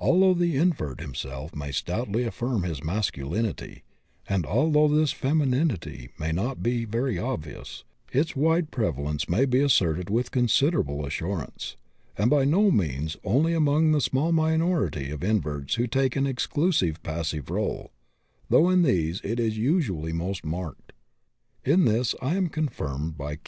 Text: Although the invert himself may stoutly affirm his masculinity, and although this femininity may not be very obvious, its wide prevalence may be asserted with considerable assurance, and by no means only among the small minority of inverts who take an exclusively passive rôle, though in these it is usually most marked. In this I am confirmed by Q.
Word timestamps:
Although 0.00 0.34
the 0.34 0.56
invert 0.56 1.00
himself 1.00 1.54
may 1.54 1.70
stoutly 1.70 2.24
affirm 2.24 2.64
his 2.64 2.82
masculinity, 2.82 3.84
and 4.28 4.44
although 4.44 4.88
this 4.88 5.12
femininity 5.12 6.08
may 6.18 6.32
not 6.32 6.64
be 6.64 6.84
very 6.84 7.16
obvious, 7.16 7.84
its 8.10 8.34
wide 8.34 8.72
prevalence 8.72 9.28
may 9.28 9.44
be 9.46 9.60
asserted 9.60 10.10
with 10.10 10.32
considerable 10.32 11.06
assurance, 11.06 11.76
and 12.18 12.28
by 12.28 12.44
no 12.44 12.72
means 12.72 13.16
only 13.22 13.54
among 13.54 13.92
the 13.92 14.00
small 14.00 14.32
minority 14.32 15.12
of 15.12 15.22
inverts 15.22 15.76
who 15.76 15.86
take 15.86 16.16
an 16.16 16.26
exclusively 16.26 16.96
passive 17.00 17.44
rôle, 17.44 17.90
though 18.50 18.68
in 18.68 18.82
these 18.82 19.20
it 19.22 19.38
is 19.38 19.56
usually 19.58 20.12
most 20.12 20.44
marked. 20.44 20.92
In 21.64 21.84
this 21.84 22.16
I 22.20 22.34
am 22.34 22.48
confirmed 22.48 23.16
by 23.16 23.36
Q. 23.36 23.40